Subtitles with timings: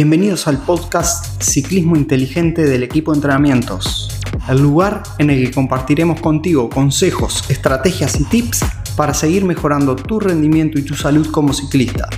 [0.00, 4.08] Bienvenidos al podcast Ciclismo Inteligente del equipo de entrenamientos,
[4.48, 8.60] el lugar en el que compartiremos contigo consejos, estrategias y tips
[8.96, 12.08] para seguir mejorando tu rendimiento y tu salud como ciclista.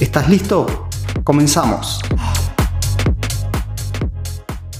[0.00, 0.88] ¿Estás listo?
[1.22, 2.00] Comenzamos.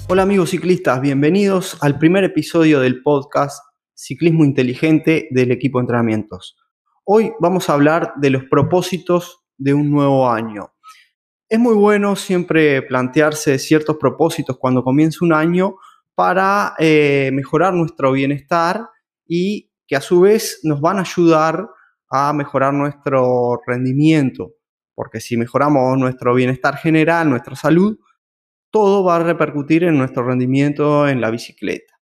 [0.09, 6.57] Hola amigos ciclistas, bienvenidos al primer episodio del podcast Ciclismo Inteligente del equipo de entrenamientos.
[7.05, 10.71] Hoy vamos a hablar de los propósitos de un nuevo año.
[11.51, 15.77] Es muy bueno siempre plantearse ciertos propósitos cuando comienza un año
[16.15, 18.87] para eh, mejorar nuestro bienestar
[19.27, 21.67] y que a su vez nos van a ayudar
[22.11, 24.57] a mejorar nuestro rendimiento.
[24.95, 27.99] Porque si mejoramos nuestro bienestar general, nuestra salud,
[28.71, 31.95] todo va a repercutir en nuestro rendimiento en la bicicleta.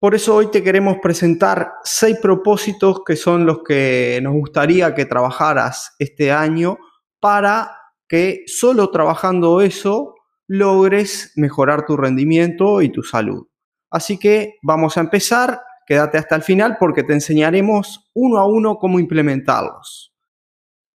[0.00, 5.06] Por eso hoy te queremos presentar seis propósitos que son los que nos gustaría que
[5.06, 6.78] trabajaras este año
[7.18, 7.77] para
[8.08, 10.14] que solo trabajando eso
[10.48, 13.46] logres mejorar tu rendimiento y tu salud.
[13.90, 18.76] Así que vamos a empezar, quédate hasta el final porque te enseñaremos uno a uno
[18.76, 20.14] cómo implementarlos.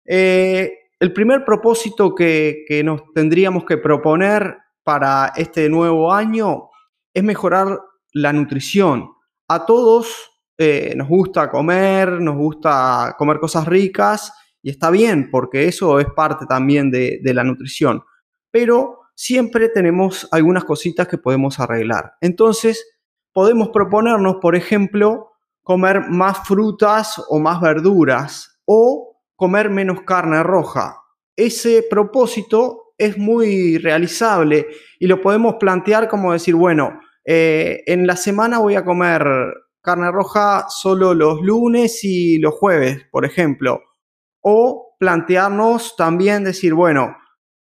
[0.06, 6.70] Eh, el primer propósito que, que nos tendríamos que proponer para este nuevo año
[7.14, 7.78] es mejorar
[8.12, 9.10] la nutrición.
[9.48, 14.32] A todos eh, nos gusta comer, nos gusta comer cosas ricas
[14.62, 18.02] y está bien porque eso es parte también de, la nutrición.
[18.50, 22.14] Pero siempre tenemos algunas cositas que podemos arreglar.
[22.20, 22.86] Entonces,
[23.32, 25.32] podemos proponernos, por ejemplo,
[25.62, 30.96] comer más frutas o más verduras o comer menos carne roja.
[31.34, 34.68] Ese propósito es muy realizable
[35.00, 39.24] y lo podemos plantear como decir, bueno, eh, en la semana voy a comer
[39.80, 43.80] carne roja solo los lunes y los jueves, por ejemplo.
[44.42, 47.16] O plantearnos también decir, bueno,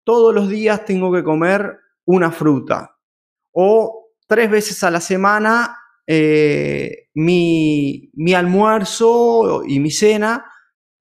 [0.03, 2.95] todos los días tengo que comer una fruta.
[3.51, 5.77] O tres veces a la semana
[6.07, 10.45] eh, mi, mi almuerzo y mi cena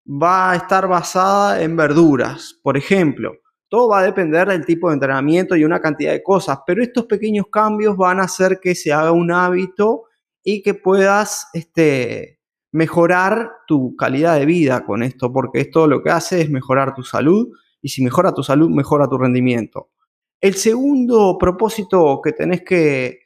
[0.06, 3.32] va a estar basada en verduras, por ejemplo.
[3.68, 7.06] Todo va a depender del tipo de entrenamiento y una cantidad de cosas, pero estos
[7.06, 10.04] pequeños cambios van a hacer que se haga un hábito
[10.42, 12.33] y que puedas este,
[12.74, 17.04] mejorar tu calidad de vida con esto, porque esto lo que hace es mejorar tu
[17.04, 17.48] salud
[17.80, 19.90] y si mejora tu salud, mejora tu rendimiento.
[20.40, 23.20] El segundo propósito que tenés que,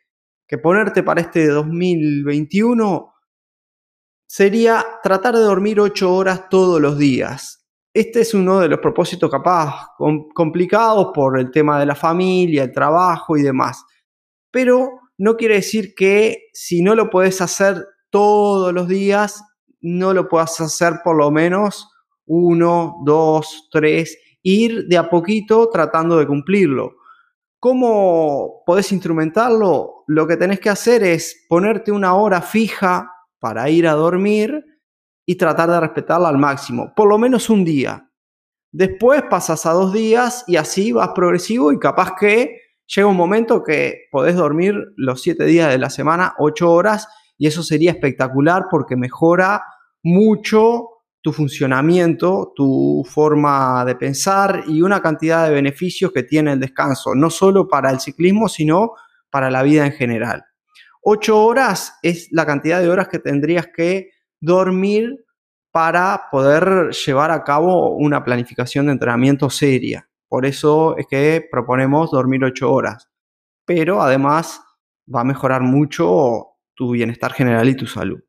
[0.47, 3.15] que ponerte para este 2021
[4.27, 7.67] sería tratar de dormir 8 horas todos los días.
[7.95, 9.89] Este es uno de los propósitos capaz
[10.35, 13.83] complicados por el tema de la familia, el trabajo y demás.
[14.51, 19.43] Pero no quiere decir que si no lo puedes hacer todos los días,
[19.81, 21.89] no lo puedas hacer por lo menos
[22.27, 26.97] uno, dos, tres, ir de a poquito tratando de cumplirlo.
[27.59, 30.05] ¿Cómo podés instrumentarlo?
[30.07, 33.11] Lo que tenés que hacer es ponerte una hora fija
[33.41, 34.65] para ir a dormir
[35.27, 38.09] y tratar de respetarla al máximo, por lo menos un día.
[38.71, 43.63] Después pasas a dos días y así vas progresivo y capaz que llega un momento
[43.63, 47.09] que podés dormir los siete días de la semana, ocho horas,
[47.39, 49.63] y eso sería espectacular porque mejora
[50.03, 50.89] mucho
[51.23, 57.15] tu funcionamiento, tu forma de pensar y una cantidad de beneficios que tiene el descanso,
[57.15, 58.93] no solo para el ciclismo, sino
[59.31, 60.45] para la vida en general.
[61.03, 64.11] Ocho horas es la cantidad de horas que tendrías que
[64.41, 65.25] dormir
[65.71, 70.09] para poder llevar a cabo una planificación de entrenamiento seria.
[70.29, 73.09] Por eso es que proponemos dormir 8 horas.
[73.65, 74.61] Pero además
[75.13, 76.48] va a mejorar mucho
[76.79, 78.21] tu bienestar general y tu salud.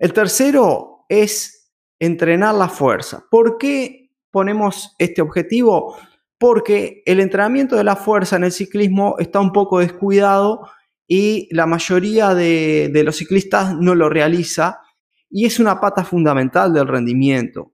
[0.00, 3.24] El tercero es entrenar la fuerza.
[3.30, 5.96] ¿Por qué ponemos este objetivo?
[6.36, 10.68] Porque el entrenamiento de la fuerza en el ciclismo está un poco descuidado
[11.06, 14.80] y la mayoría de, de los ciclistas no lo realiza
[15.28, 17.72] y es una pata fundamental del rendimiento.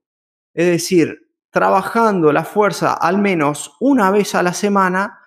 [0.53, 5.21] Es decir, trabajando la fuerza al menos una vez a la semana,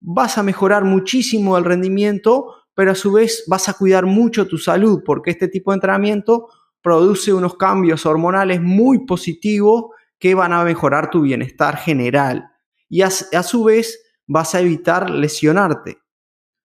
[0.00, 4.58] vas a mejorar muchísimo el rendimiento, pero a su vez vas a cuidar mucho tu
[4.58, 6.48] salud, porque este tipo de entrenamiento
[6.82, 9.86] produce unos cambios hormonales muy positivos
[10.18, 12.50] que van a mejorar tu bienestar general.
[12.88, 15.98] Y a, a su vez vas a evitar lesionarte.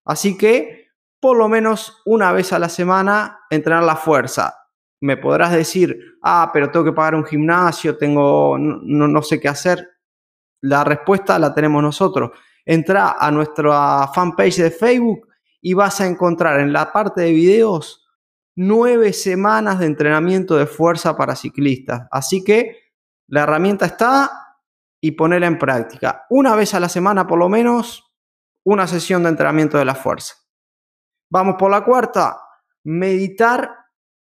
[0.06, 0.88] Así que,
[1.20, 4.56] por lo menos una vez a la semana, entrenar la fuerza
[5.02, 9.48] me podrás decir, ah, pero tengo que pagar un gimnasio, tengo, no, no sé qué
[9.48, 9.88] hacer.
[10.62, 12.32] La respuesta la tenemos nosotros.
[12.66, 15.29] Entra a nuestra fanpage de Facebook
[15.62, 18.08] y vas a encontrar en la parte de videos
[18.56, 22.08] nueve semanas de entrenamiento de fuerza para ciclistas.
[22.12, 22.94] Así que
[23.28, 24.50] la herramienta está,
[25.02, 26.26] y ponerla en práctica.
[26.30, 28.12] Una vez a la semana por lo menos,
[28.66, 30.36] una sesión de entrenamiento de la fuerza.
[31.32, 32.38] Vamos por la cuarta,
[32.84, 33.72] meditar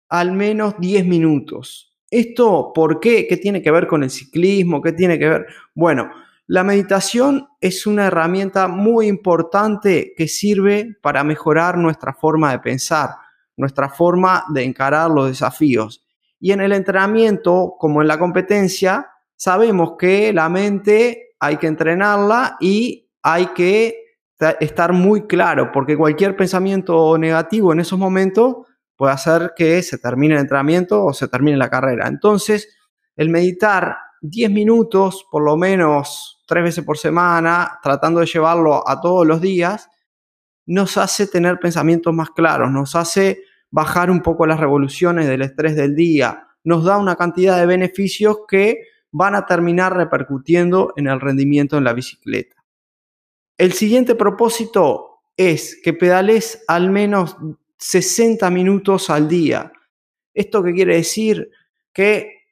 [0.09, 1.97] al menos 10 minutos.
[2.09, 3.27] ¿Esto por qué?
[3.27, 4.81] ¿Qué tiene que ver con el ciclismo?
[4.81, 5.47] ¿Qué tiene que ver?
[5.73, 6.11] Bueno,
[6.47, 13.11] la meditación es una herramienta muy importante que sirve para mejorar nuestra forma de pensar,
[13.55, 16.05] nuestra forma de encarar los desafíos.
[16.39, 22.57] Y en el entrenamiento, como en la competencia, sabemos que la mente hay que entrenarla
[22.59, 23.95] y hay que
[24.59, 28.55] estar muy claro, porque cualquier pensamiento negativo en esos momentos
[28.97, 32.07] puede hacer que se termine el entrenamiento o se termine la carrera.
[32.07, 32.67] Entonces,
[33.15, 39.01] el meditar 10 minutos, por lo menos tres veces por semana, tratando de llevarlo a
[39.01, 39.89] todos los días,
[40.65, 45.75] nos hace tener pensamientos más claros, nos hace bajar un poco las revoluciones del estrés
[45.75, 51.19] del día, nos da una cantidad de beneficios que van a terminar repercutiendo en el
[51.19, 52.63] rendimiento en la bicicleta.
[53.57, 57.37] El siguiente propósito es que pedales al menos
[57.77, 59.71] 60 minutos al día.
[60.33, 61.49] ¿Esto qué quiere decir?
[61.91, 62.43] Que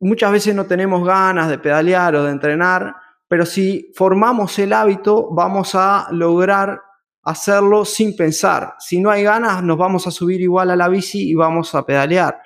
[0.00, 2.94] muchas veces no tenemos ganas de pedalear o de entrenar,
[3.28, 6.80] pero si formamos el hábito vamos a lograr
[7.22, 8.74] hacerlo sin pensar.
[8.78, 11.84] Si no hay ganas, nos vamos a subir igual a la bici y vamos a
[11.84, 12.40] pedalear.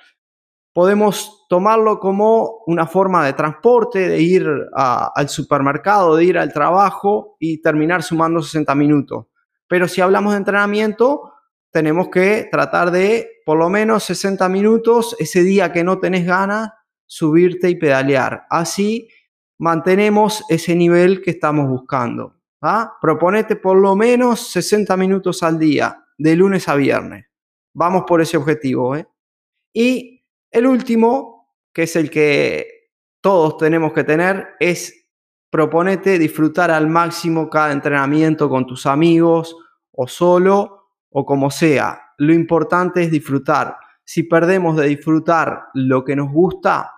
[0.72, 7.36] Podemos tomarlo como una forma de transporte, de ir al supermercado, de ir al trabajo
[7.38, 9.26] y terminar sumando 60 minutos.
[9.68, 11.32] Pero si hablamos de entrenamiento,
[11.70, 16.70] tenemos que tratar de por lo menos 60 minutos ese día que no tenés ganas,
[17.06, 18.46] subirte y pedalear.
[18.50, 19.08] Así
[19.62, 22.34] mantenemos ese nivel que estamos buscando.
[22.62, 22.98] ¿ah?
[23.00, 27.26] Proponete por lo menos 60 minutos al día, de lunes a viernes.
[27.72, 28.96] Vamos por ese objetivo.
[28.96, 29.06] ¿eh?
[29.72, 35.06] Y el último, que es el que todos tenemos que tener, es
[35.48, 39.56] proponete disfrutar al máximo cada entrenamiento con tus amigos
[39.92, 42.02] o solo o como sea.
[42.18, 43.76] Lo importante es disfrutar.
[44.02, 46.92] Si perdemos de disfrutar lo que nos gusta,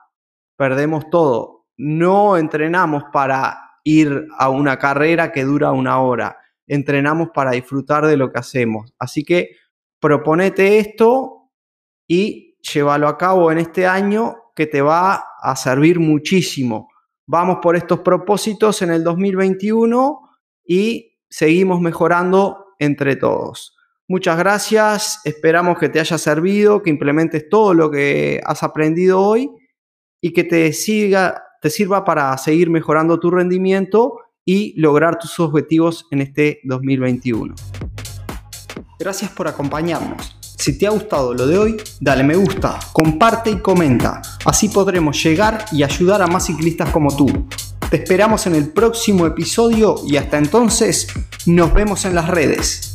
[0.57, 1.64] perdemos todo.
[1.77, 6.39] No entrenamos para ir a una carrera que dura una hora.
[6.67, 8.93] Entrenamos para disfrutar de lo que hacemos.
[8.99, 9.57] Así que
[10.01, 11.51] proponete esto
[12.07, 16.89] y llévalo a cabo en este año que te va a servir muchísimo.
[17.27, 20.21] Vamos por estos propósitos en el 2021
[20.67, 23.77] y seguimos mejorando entre todos.
[24.07, 29.51] Muchas gracias, esperamos que te haya servido, que implementes todo lo que has aprendido hoy
[30.21, 36.07] y que te, siga, te sirva para seguir mejorando tu rendimiento y lograr tus objetivos
[36.11, 37.55] en este 2021.
[38.99, 40.37] Gracias por acompañarnos.
[40.59, 44.21] Si te ha gustado lo de hoy, dale me gusta, comparte y comenta.
[44.45, 47.49] Así podremos llegar y ayudar a más ciclistas como tú.
[47.89, 51.09] Te esperamos en el próximo episodio y hasta entonces
[51.47, 52.95] nos vemos en las redes.